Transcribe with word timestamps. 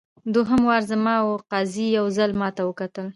دوهم 0.33 0.61
وار 0.67 0.81
زما 0.91 1.15
وو 1.21 1.33
قاضي 1.51 1.85
یو 1.97 2.05
ځل 2.17 2.31
ماته 2.41 2.61
وکتل. 2.65 3.07